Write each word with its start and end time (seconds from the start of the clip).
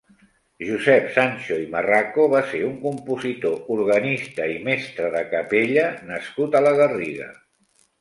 Josep 0.69 1.11
Sancho 1.17 1.57
i 1.63 1.67
Marraco 1.75 2.25
va 2.33 2.41
ser 2.55 2.63
un 2.69 2.73
compositor, 2.87 3.61
organista 3.77 4.51
i 4.57 4.59
mestre 4.73 5.15
de 5.21 5.25
capella 5.37 5.89
nascut 6.13 6.63
a 6.63 6.67
la 6.69 6.77
Garriga. 6.85 7.35